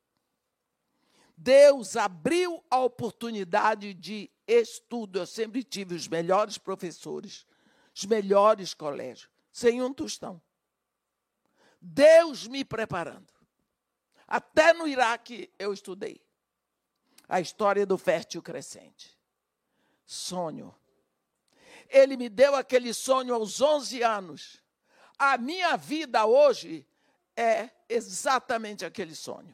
[1.44, 5.20] Deus abriu a oportunidade de estudo.
[5.20, 7.46] Eu sempre tive os melhores professores,
[7.94, 10.42] os melhores colégios, sem um tostão.
[11.82, 13.28] Deus me preparando.
[14.26, 16.22] Até no Iraque eu estudei
[17.28, 19.20] a história do fértil crescente.
[20.06, 20.74] Sonho.
[21.90, 24.64] Ele me deu aquele sonho aos 11 anos.
[25.20, 26.88] A minha vida hoje
[27.36, 29.54] é exatamente aquele sonho.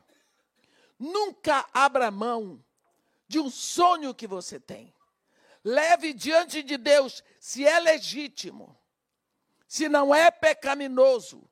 [1.00, 2.62] Nunca abra mão
[3.28, 4.94] de um sonho que você tem.
[5.64, 8.78] Leve diante de Deus se é legítimo,
[9.68, 11.50] se não é pecaminoso.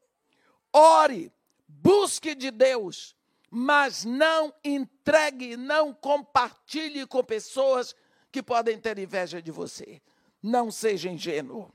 [0.74, 1.32] Ore,
[1.68, 3.16] busque de Deus,
[3.50, 7.96] mas não entregue, não compartilhe com pessoas
[8.32, 10.02] que podem ter inveja de você.
[10.44, 11.74] Não seja ingênuo.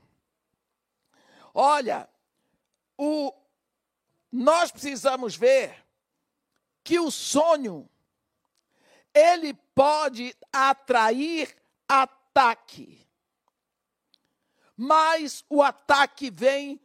[1.53, 2.09] Olha,
[2.97, 3.33] o,
[4.31, 5.82] nós precisamos ver
[6.83, 7.89] que o sonho
[9.13, 11.55] ele pode atrair
[11.87, 13.07] ataque.
[14.75, 16.81] Mas o ataque vem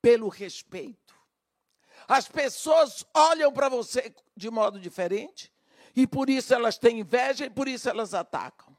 [0.00, 1.14] pelo respeito.
[2.06, 5.52] As pessoas olham para você de modo diferente
[5.94, 8.76] e por isso elas têm inveja e por isso elas atacam.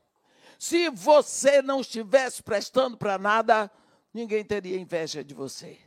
[0.59, 3.71] Se você não estivesse prestando para nada,
[4.13, 5.79] ninguém teria inveja de você.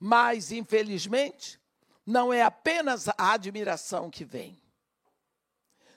[0.00, 1.57] Mas, infelizmente,
[2.08, 4.58] não é apenas a admiração que vem,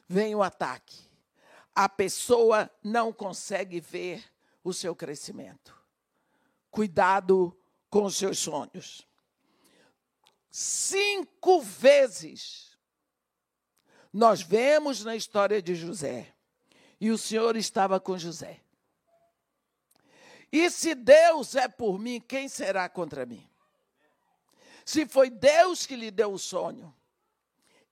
[0.05, 0.99] vem o ataque.
[1.73, 4.21] A pessoa não consegue ver
[4.61, 5.73] o seu crescimento.
[6.69, 7.57] Cuidado
[7.89, 9.07] com os seus sonhos.
[10.49, 12.77] Cinco vezes
[14.11, 16.35] nós vemos na história de José,
[16.99, 18.59] e o Senhor estava com José.
[20.51, 23.49] E se Deus é por mim, quem será contra mim?
[24.85, 26.93] Se foi Deus que lhe deu o sonho,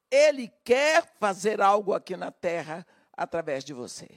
[0.10, 4.10] Ele quer fazer algo aqui na terra através de você.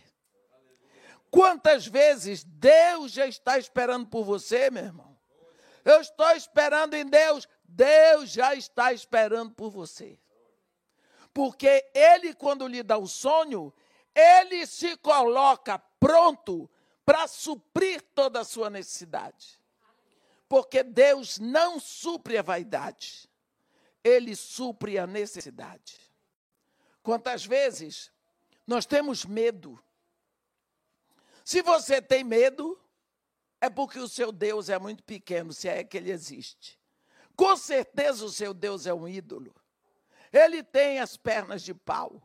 [1.31, 5.19] Quantas vezes Deus já está esperando por você, meu irmão?
[5.85, 10.19] Eu estou esperando em Deus, Deus já está esperando por você.
[11.33, 13.73] Porque Ele, quando lhe dá o sonho,
[14.15, 16.71] Ele se coloca pronto
[17.05, 19.62] para suprir toda a sua necessidade.
[20.53, 23.27] Porque Deus não supre a vaidade,
[24.05, 25.99] Ele supre a necessidade.
[27.03, 28.13] Quantas vezes
[28.67, 29.83] nós temos medo?
[31.43, 32.79] Se você tem medo,
[33.63, 36.79] é porque o seu Deus é muito pequeno, se é que ele existe.
[37.35, 39.55] Com certeza o seu Deus é um ídolo.
[40.31, 42.23] Ele tem as pernas de pau.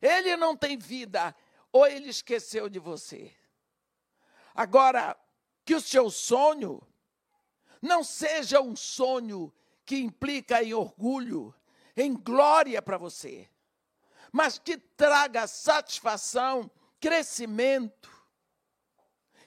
[0.00, 1.36] Ele não tem vida,
[1.70, 3.30] ou ele esqueceu de você.
[4.54, 5.14] Agora,
[5.62, 6.82] que o seu sonho
[7.80, 9.52] não seja um sonho
[9.84, 11.54] que implica em orgulho,
[11.96, 13.48] em glória para você,
[14.30, 18.10] mas que traga satisfação, crescimento.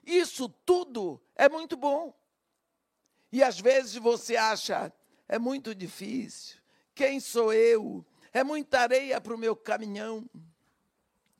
[0.05, 2.13] Isso tudo é muito bom.
[3.31, 4.91] E às vezes você acha,
[5.27, 6.57] é muito difícil.
[6.93, 8.05] Quem sou eu?
[8.33, 10.29] É muita areia para o meu caminhão.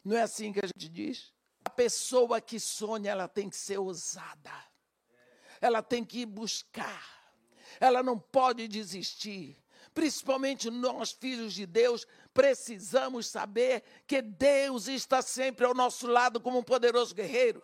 [0.04, 1.34] Não é assim que a gente diz?
[1.66, 4.73] A pessoa que sonha, ela tem que ser ousada
[5.64, 7.32] ela tem que ir buscar,
[7.80, 9.58] ela não pode desistir.
[9.94, 16.60] Principalmente nós, filhos de Deus, precisamos saber que Deus está sempre ao nosso lado como
[16.60, 17.64] um poderoso guerreiro.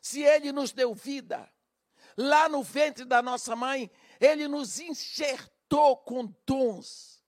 [0.00, 1.46] Se Ele nos deu vida,
[2.16, 7.22] lá no ventre da nossa mãe, Ele nos enxertou com dons.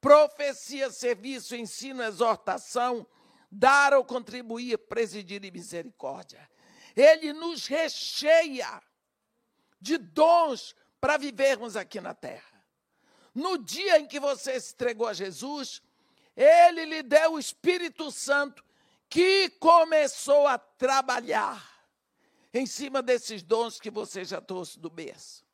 [0.00, 3.06] Profecia, serviço, ensino, exortação,
[3.48, 6.50] dar ou contribuir, presidir e misericórdia.
[6.96, 8.82] Ele nos recheia
[9.80, 12.64] de dons para vivermos aqui na terra.
[13.34, 15.82] No dia em que você se entregou a Jesus,
[16.36, 18.64] ele lhe deu o Espírito Santo
[19.08, 21.68] que começou a trabalhar
[22.52, 25.44] em cima desses dons que você já trouxe do berço.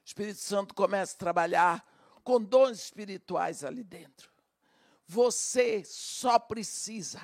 [0.00, 1.86] O Espírito Santo começa a trabalhar
[2.24, 4.30] com dons espirituais ali dentro.
[5.06, 7.20] Você só precisa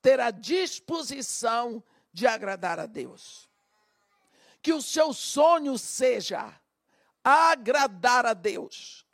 [0.00, 3.48] ter a disposição de agradar a Deus.
[4.62, 6.54] Que o seu sonho seja
[7.24, 9.06] agradar a Deus.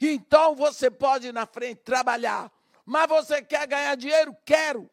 [0.00, 2.52] Então você pode ir na frente trabalhar,
[2.84, 4.36] mas você quer ganhar dinheiro?
[4.44, 4.90] Quero.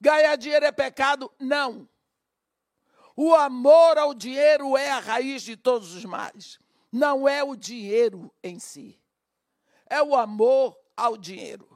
[0.00, 1.30] Ganhar dinheiro é pecado?
[1.38, 1.88] Não.
[3.14, 6.58] O amor ao dinheiro é a raiz de todos os males.
[6.90, 8.98] Não é o dinheiro em si.
[9.86, 11.68] É o amor ao dinheiro.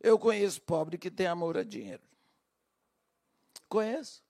[0.00, 2.02] Eu conheço pobre que tem amor a dinheiro.
[3.70, 4.22] Conheço.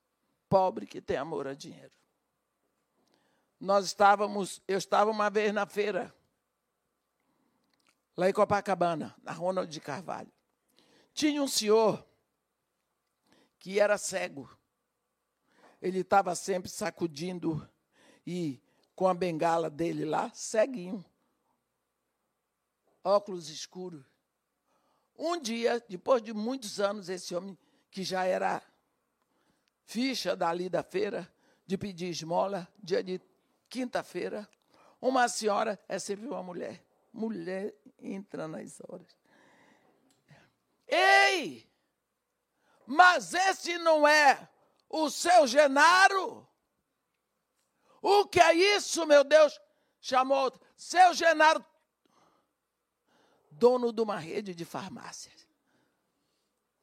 [0.49, 1.93] Pobre que tem amor a dinheiro.
[3.59, 6.15] Nós estávamos, eu estava uma vez na feira,
[8.17, 10.31] lá em Copacabana, na Ronald de Carvalho.
[11.15, 12.07] Tinha um senhor
[13.59, 14.49] que era cego.
[15.81, 17.69] Ele estava sempre sacudindo
[18.27, 18.61] e
[18.95, 21.03] com a bengala dele lá, ceguinho.
[23.03, 24.05] Óculos escuros.
[25.17, 27.57] Um dia, depois de muitos anos, esse homem,
[27.91, 28.63] que já era
[29.91, 31.29] ficha dali da feira,
[31.67, 33.21] de pedir esmola, dia de
[33.69, 34.49] quinta-feira,
[35.01, 36.81] uma senhora, é sempre uma mulher,
[37.13, 39.19] mulher entra nas horas.
[40.87, 41.69] Ei!
[42.87, 44.49] Mas esse não é
[44.89, 46.49] o seu Genaro?
[48.01, 49.61] O que é isso, meu Deus?
[50.01, 51.65] Chamou seu Genaro,
[53.51, 55.49] dono de uma rede de farmácias,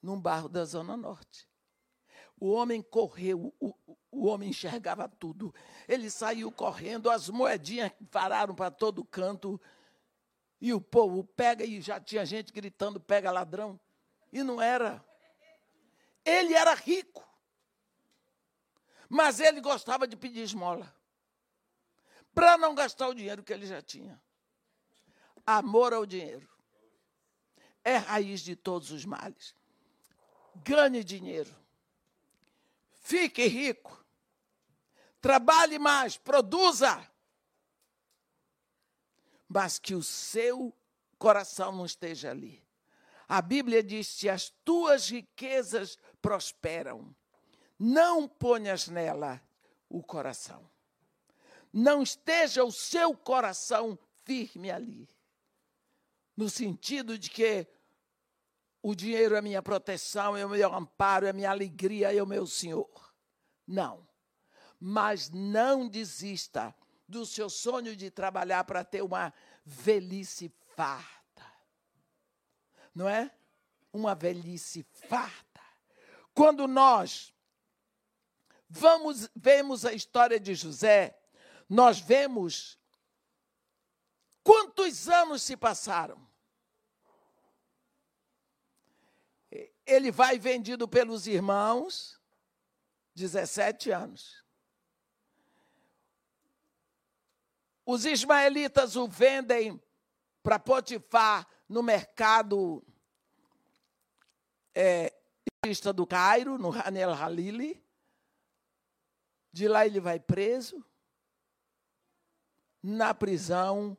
[0.02, 1.47] num bairro da Zona Norte.
[2.39, 3.73] O homem correu, o,
[4.12, 5.54] o homem enxergava tudo.
[5.88, 9.60] Ele saiu correndo, as moedinhas pararam para todo canto.
[10.62, 13.80] E o povo pega, e já tinha gente gritando: pega ladrão.
[14.32, 15.04] E não era.
[16.23, 17.26] Ele era rico.
[19.10, 20.93] Mas ele gostava de pedir esmola.
[22.34, 24.21] Para não gastar o dinheiro que ele já tinha.
[25.45, 26.47] Amor ao dinheiro.
[27.84, 29.56] É raiz de todos os males.
[30.56, 31.56] Ganhe dinheiro.
[33.08, 34.06] Fique rico.
[35.22, 37.10] Trabalhe mais, produza.
[39.48, 40.76] Mas que o seu
[41.17, 42.62] coração não esteja ali.
[43.26, 47.15] A Bíblia diz: se as tuas riquezas prosperam,
[47.80, 49.41] não ponhas nela
[49.88, 50.70] o coração.
[51.72, 55.08] Não esteja o seu coração firme ali.
[56.36, 57.65] No sentido de que
[58.82, 62.46] o dinheiro é minha proteção, é o meu amparo, é minha alegria, é o meu
[62.46, 63.13] Senhor.
[63.66, 64.08] Não.
[64.80, 66.74] Mas não desista
[67.08, 69.34] do seu sonho de trabalhar para ter uma
[69.66, 71.18] velhice farta
[72.98, 73.32] não é?
[73.94, 75.62] Uma velhice farta.
[76.34, 77.32] Quando nós
[78.68, 81.18] vamos vemos a história de José,
[81.70, 82.78] nós vemos
[84.44, 86.27] quantos anos se passaram.
[89.88, 92.21] Ele vai vendido pelos irmãos,
[93.15, 94.45] 17 anos.
[97.86, 99.82] Os ismaelitas o vendem
[100.43, 102.84] para Potifar no mercado
[104.76, 105.13] é,
[105.95, 107.82] do Cairo, no Hanel Halili.
[109.54, 110.86] De lá ele vai preso.
[112.84, 113.97] Na prisão,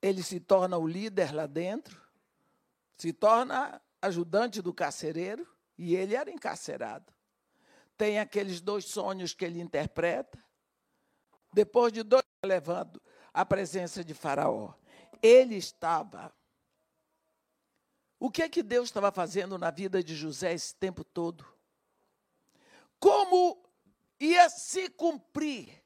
[0.00, 2.00] ele se torna o líder lá dentro,
[2.96, 7.12] se torna ajudante do carcereiro, e ele era encarcerado.
[7.96, 10.42] Tem aqueles dois sonhos que ele interpreta.
[11.52, 13.00] Depois de dois levando
[13.32, 14.74] a presença de Faraó,
[15.22, 16.34] ele estava
[18.24, 21.44] o que é que Deus estava fazendo na vida de José esse tempo todo?
[23.00, 23.60] Como
[24.20, 25.82] ia se cumprir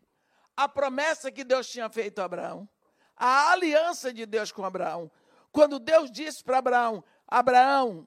[0.54, 2.68] a promessa que Deus tinha feito a Abraão?
[3.16, 5.10] A aliança de Deus com Abraão.
[5.50, 8.06] Quando Deus disse para Abraão: Abraão,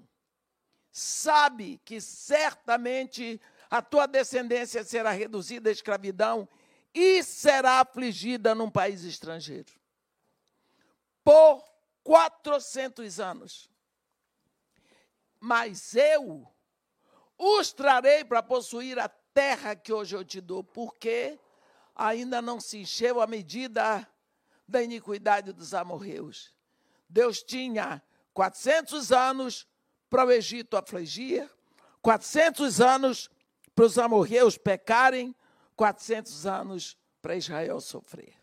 [0.91, 6.47] sabe que certamente a tua descendência será reduzida à escravidão
[6.93, 9.73] e será afligida num país estrangeiro.
[11.23, 11.63] Por
[12.03, 13.69] 400 anos
[15.39, 16.45] mas eu
[17.37, 21.39] os trarei para possuir a terra que hoje eu te dou, porque
[21.95, 24.07] ainda não se encheu a medida
[24.67, 26.53] da iniquidade dos amorreus.
[27.07, 28.03] Deus tinha
[28.39, 29.67] 400 anos
[30.09, 31.51] para o Egito afligir,
[32.01, 33.29] 400 anos
[33.75, 35.35] para os amorreus pecarem,
[35.75, 38.33] 400 anos para Israel sofrer.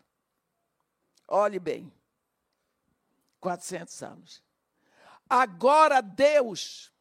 [1.27, 1.91] Olhe bem,
[3.39, 4.43] 400 anos.
[5.27, 6.93] Agora Deus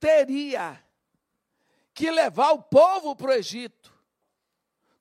[0.00, 0.82] teria
[1.92, 3.92] que levar o povo para o Egito.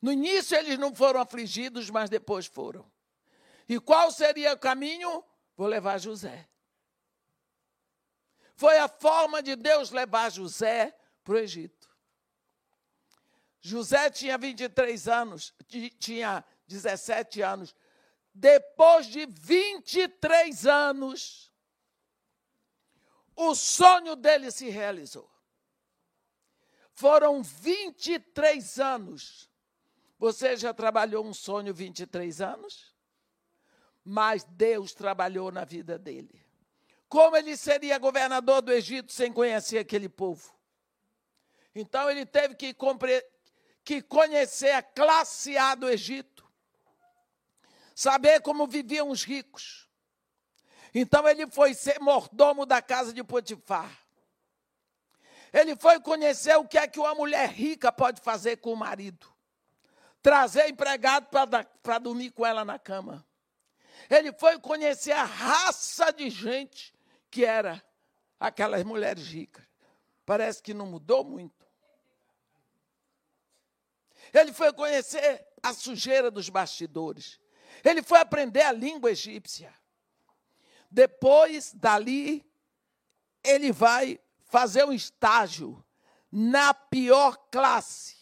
[0.02, 2.86] No início eles não foram afligidos, mas depois foram.
[3.66, 5.24] E qual seria o caminho?
[5.56, 6.50] Vou levar José.
[8.56, 11.90] Foi a forma de Deus levar José para o Egito.
[13.60, 15.54] José tinha 23 anos,
[16.00, 17.76] tinha 17 anos.
[18.34, 21.52] Depois de 23 anos,
[23.36, 25.30] o sonho dele se realizou.
[26.94, 29.50] Foram 23 anos.
[30.18, 32.96] Você já trabalhou um sonho 23 anos?
[34.04, 36.45] Mas Deus trabalhou na vida dele.
[37.08, 40.54] Como ele seria governador do Egito sem conhecer aquele povo?
[41.74, 42.76] Então ele teve que,
[43.84, 46.50] que conhecer a classe A do Egito,
[47.94, 49.90] saber como viviam os ricos,
[50.94, 53.92] Então ele foi ser mordomo da casa de Potifar.
[55.52, 59.34] Ele foi conhecer o que é que uma mulher rica pode fazer com o marido.
[60.22, 63.26] Trazer empregado para dormir com ela na cama.
[64.10, 66.95] Ele foi conhecer a raça de gente
[67.36, 67.84] que era
[68.40, 69.66] aquelas mulheres ricas.
[70.26, 71.68] Parece que não mudou muito.
[74.34, 77.38] Ele foi conhecer a sujeira dos bastidores.
[77.84, 79.76] Ele foi aprender a língua egípcia.
[80.90, 82.50] Depois dali,
[83.44, 85.84] ele vai fazer um estágio
[86.32, 88.16] na pior classe,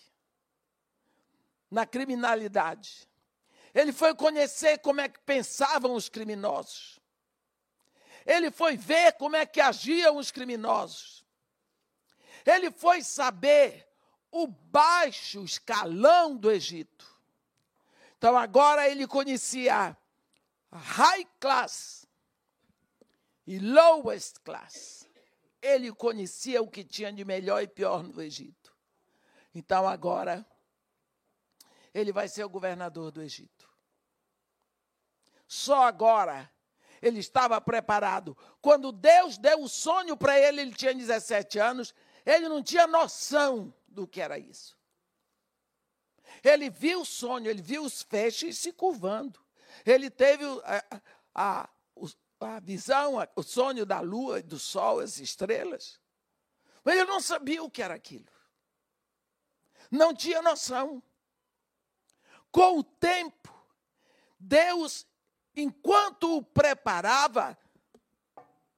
[1.70, 3.08] na criminalidade.
[3.76, 6.93] Ele foi conhecer como é que pensavam os criminosos.
[8.26, 11.26] Ele foi ver como é que agiam os criminosos.
[12.46, 13.88] Ele foi saber
[14.32, 17.14] o baixo escalão do Egito.
[18.18, 19.98] Então agora ele conhecia
[20.72, 22.08] high class
[23.46, 25.08] e lowest class.
[25.62, 28.76] Ele conhecia o que tinha de melhor e pior no Egito.
[29.54, 30.46] Então agora
[31.94, 33.70] ele vai ser o governador do Egito.
[35.48, 36.52] Só agora
[37.04, 38.36] ele estava preparado.
[38.62, 41.94] Quando Deus deu o sonho para ele, ele tinha 17 anos,
[42.26, 44.78] ele não tinha noção do que era isso.
[46.42, 49.38] Ele viu o sonho, ele viu os feixes se curvando.
[49.86, 51.02] Ele teve a,
[51.36, 51.70] a,
[52.40, 56.00] a visão, o sonho da lua do sol, as estrelas.
[56.86, 58.32] Mas ele não sabia o que era aquilo.
[59.92, 61.04] Não tinha noção.
[62.50, 63.54] Com o tempo,
[64.40, 65.06] Deus,
[65.56, 67.58] enquanto o preparava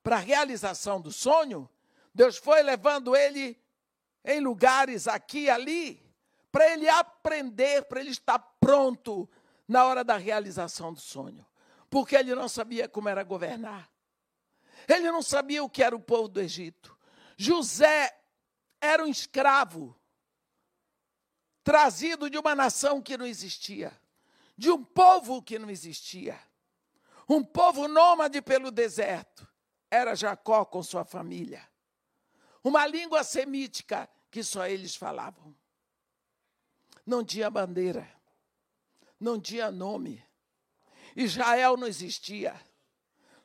[0.03, 1.69] para a realização do sonho,
[2.13, 3.59] Deus foi levando ele
[4.23, 6.13] em lugares aqui e ali,
[6.51, 9.29] para ele aprender, para ele estar pronto
[9.67, 11.45] na hora da realização do sonho.
[11.89, 13.89] Porque ele não sabia como era governar.
[14.87, 16.97] Ele não sabia o que era o povo do Egito.
[17.37, 18.17] José
[18.79, 19.95] era um escravo
[21.63, 23.91] trazido de uma nação que não existia,
[24.55, 26.39] de um povo que não existia,
[27.27, 29.47] um povo nômade pelo deserto.
[29.89, 31.67] Era Jacó com sua família.
[32.63, 35.55] Uma língua semítica que só eles falavam.
[37.05, 38.09] Não tinha bandeira,
[39.19, 40.23] não tinha nome.
[41.15, 42.59] Israel não existia,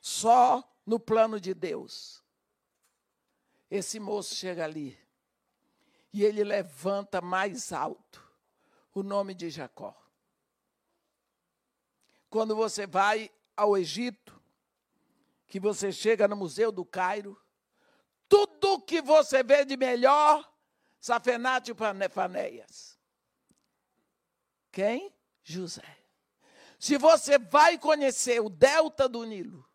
[0.01, 2.23] só no plano de Deus.
[3.71, 4.99] Esse moço chega ali
[6.13, 8.29] e ele levanta mais alto
[8.93, 9.95] o nome de Jacó.
[12.29, 14.41] Quando você vai ao Egito,
[15.47, 17.39] que você chega no Museu do Cairo,
[18.27, 20.51] tudo que você vê de melhor,
[20.99, 22.99] Safenate Panefaneias.
[24.73, 25.15] Quem?
[25.43, 25.99] José.
[26.79, 29.69] Se você vai conhecer o delta do Nilo,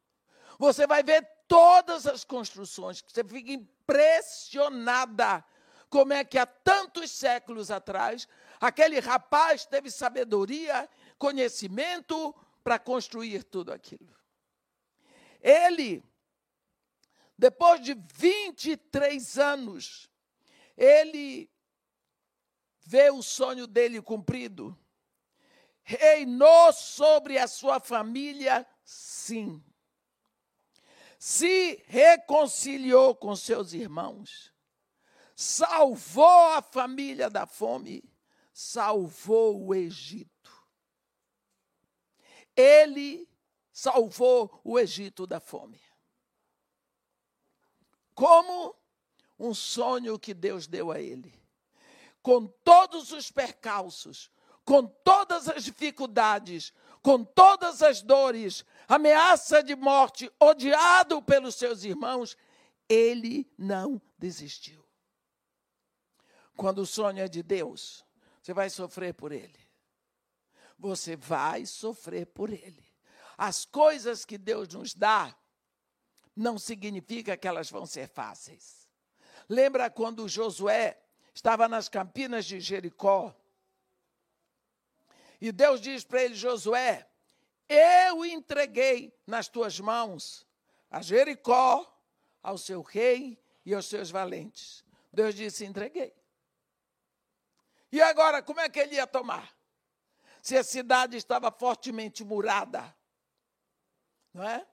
[0.57, 5.45] você vai ver todas as construções, você fica impressionada
[5.91, 8.27] como é que há tantos séculos atrás
[8.59, 12.33] aquele rapaz teve sabedoria, conhecimento
[12.66, 14.13] para construir tudo aquilo.
[15.39, 16.03] Ele,
[17.38, 20.09] depois de 23 anos,
[20.76, 21.49] ele
[22.82, 24.78] vê o sonho dele cumprido.
[25.84, 29.63] Reinou sobre a sua família, sim.
[31.20, 34.53] Se reconciliou com seus irmãos
[35.36, 38.03] salvou a família da fome,
[38.53, 40.34] salvou o Egito.
[42.56, 43.28] Ele
[43.72, 45.82] salvou o Egito da fome.
[48.14, 48.76] Como
[49.38, 51.34] um sonho que Deus deu a ele.
[52.22, 54.32] Com todos os percalços,
[54.64, 62.36] com todas as dificuldades, com todas as dores, ameaça de morte, odiado pelos seus irmãos,
[62.89, 64.84] ele não desistiu.
[66.58, 68.03] Quando o sonho é de Deus,
[68.41, 69.64] você vai sofrer por ele.
[70.78, 72.86] Você vai sofrer por ele.
[73.38, 75.36] As coisas que Deus nos dá
[76.36, 78.88] não significa que elas vão ser fáceis.
[79.47, 81.01] Lembra quando Josué
[81.34, 83.34] estava nas campinas de Jericó?
[85.39, 87.07] E Deus diz para ele: Josué,
[87.67, 90.45] eu entreguei nas tuas mãos
[90.89, 91.91] a Jericó,
[92.41, 94.84] ao seu rei e aos seus valentes.
[95.11, 96.13] Deus disse: entreguei.
[97.91, 99.55] E agora, como é que ele ia tomar?
[100.46, 102.96] Se a cidade estava fortemente murada.
[104.32, 104.64] Não é?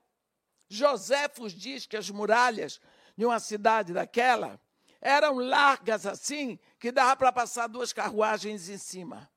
[0.69, 2.79] Joséfos diz que as muralhas
[3.17, 4.61] de uma cidade daquela
[5.01, 9.27] eram largas assim, que dava para passar duas carruagens em cima.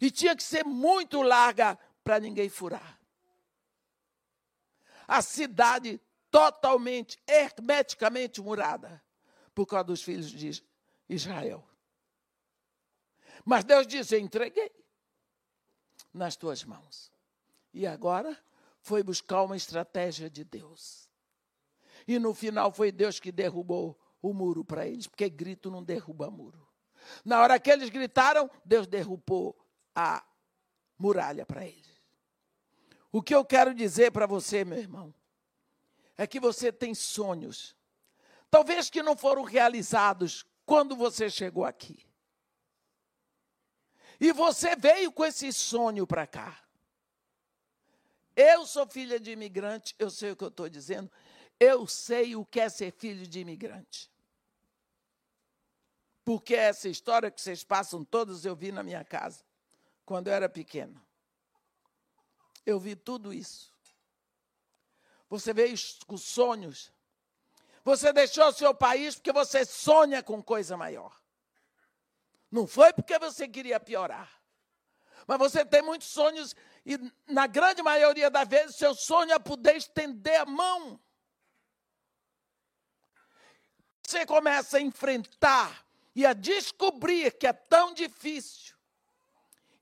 [0.00, 2.98] E tinha que ser muito larga para ninguém furar.
[5.06, 9.04] a cidade totalmente, hermeticamente murada,
[9.54, 10.64] por causa dos filhos de
[11.06, 11.62] Israel.
[13.44, 14.85] Mas Deus disse: Eu entreguei
[16.16, 17.12] nas tuas mãos.
[17.72, 18.36] E agora
[18.80, 21.08] foi buscar uma estratégia de Deus.
[22.08, 26.30] E no final foi Deus que derrubou o muro para eles, porque grito não derruba
[26.30, 26.66] muro.
[27.24, 29.56] Na hora que eles gritaram, Deus derrubou
[29.94, 30.24] a
[30.98, 31.86] muralha para eles.
[33.12, 35.14] O que eu quero dizer para você, meu irmão,
[36.16, 37.76] é que você tem sonhos,
[38.50, 42.05] talvez que não foram realizados quando você chegou aqui.
[44.20, 46.62] E você veio com esse sonho para cá.
[48.34, 51.10] Eu sou filha de imigrante, eu sei o que eu estou dizendo.
[51.58, 54.10] Eu sei o que é ser filho de imigrante.
[56.24, 59.44] Porque essa história que vocês passam todos eu vi na minha casa,
[60.04, 61.00] quando eu era pequena.
[62.64, 63.72] Eu vi tudo isso.
[65.30, 65.74] Você veio
[66.06, 66.92] com sonhos.
[67.84, 71.16] Você deixou o seu país porque você sonha com coisa maior.
[72.50, 74.30] Não foi porque você queria piorar.
[75.26, 79.76] Mas você tem muitos sonhos e, na grande maioria das vezes, seu sonho é poder
[79.76, 81.00] estender a mão.
[84.02, 85.84] Você começa a enfrentar
[86.14, 88.76] e a descobrir que é tão difícil.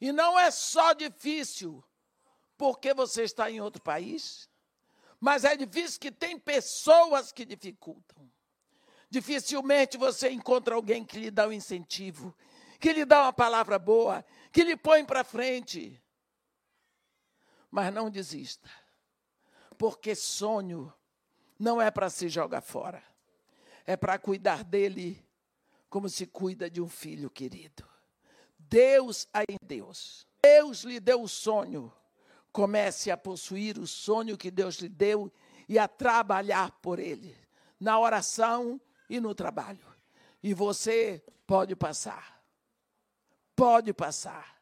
[0.00, 1.84] E não é só difícil
[2.56, 4.48] porque você está em outro país,
[5.20, 8.30] mas é difícil que tem pessoas que dificultam.
[9.10, 12.34] Dificilmente você encontra alguém que lhe dá um incentivo,
[12.84, 14.22] que lhe dá uma palavra boa,
[14.52, 15.98] que lhe põe para frente.
[17.70, 18.68] Mas não desista,
[19.78, 20.92] porque sonho
[21.58, 23.02] não é para se jogar fora,
[23.86, 25.26] é para cuidar dele
[25.88, 27.88] como se cuida de um filho querido.
[28.58, 30.26] Deus aí em Deus.
[30.42, 31.90] Deus lhe deu o sonho.
[32.52, 35.32] Comece a possuir o sonho que Deus lhe deu
[35.66, 37.34] e a trabalhar por ele,
[37.80, 38.78] na oração
[39.08, 39.86] e no trabalho.
[40.42, 42.33] E você pode passar
[43.56, 44.54] pode passar.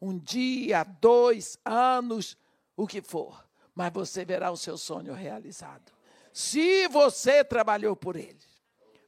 [0.00, 2.36] Um dia, dois anos,
[2.76, 3.44] o que for.
[3.74, 5.92] Mas você verá o seu sonho realizado.
[6.32, 8.40] Se você trabalhou por ele.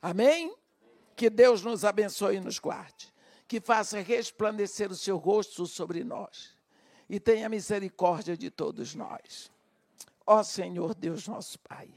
[0.01, 0.55] Amém?
[1.17, 3.13] Que Deus nos abençoe e nos guarde.
[3.47, 6.57] Que faça resplandecer o seu rosto sobre nós.
[7.09, 9.51] E tenha misericórdia de todos nós.
[10.27, 11.93] Ó Senhor Deus nosso Pai.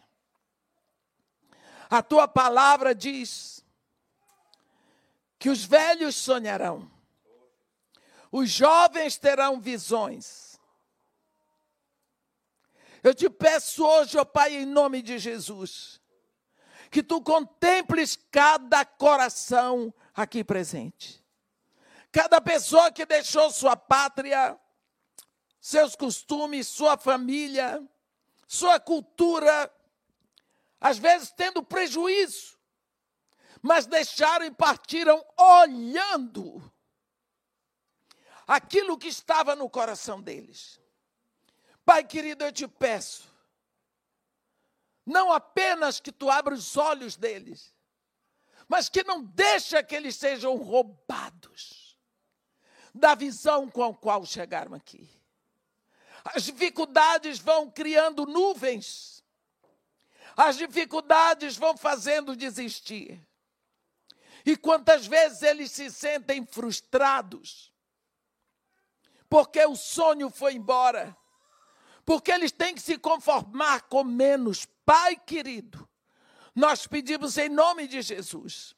[1.90, 3.64] A tua palavra diz
[5.38, 6.92] que os velhos sonharão
[8.32, 10.60] os jovens terão visões.
[13.04, 16.02] Eu te peço hoje, ó oh Pai, em nome de Jesus,
[16.90, 21.24] que tu contemples cada coração aqui presente.
[22.12, 24.60] Cada pessoa que deixou sua pátria,
[25.60, 27.84] seus costumes, sua família,
[28.48, 29.72] sua cultura,
[30.80, 32.58] às vezes tendo prejuízo,
[33.62, 36.72] mas deixaram e partiram olhando
[38.48, 40.80] aquilo que estava no coração deles.
[41.84, 43.30] Pai querido, eu te peço,
[45.06, 47.74] não apenas que tu abra os olhos deles,
[48.68, 51.96] mas que não deixa que eles sejam roubados
[52.94, 55.08] da visão com a qual chegaram aqui.
[56.24, 59.24] As dificuldades vão criando nuvens,
[60.36, 63.22] as dificuldades vão fazendo desistir.
[64.44, 67.72] E quantas vezes eles se sentem frustrados,
[69.30, 71.16] porque o sonho foi embora,
[72.06, 74.66] porque eles têm que se conformar com menos.
[74.86, 75.88] Pai querido,
[76.54, 78.76] nós pedimos em nome de Jesus,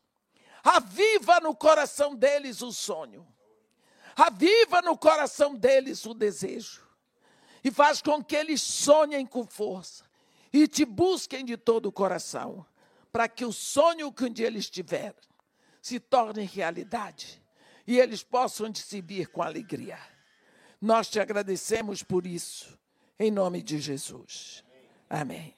[0.63, 3.27] aviva no coração deles o sonho,
[4.15, 6.87] aviva no coração deles o desejo,
[7.63, 10.05] e faz com que eles sonhem com força.
[10.53, 12.65] E te busquem de todo o coração,
[13.11, 15.13] para que o sonho que um dia eles tiverem
[15.81, 17.43] se torne realidade.
[17.85, 19.99] E eles possam te seguir com alegria.
[20.81, 22.77] Nós te agradecemos por isso,
[23.19, 24.63] em nome de Jesus.
[25.09, 25.53] Amém.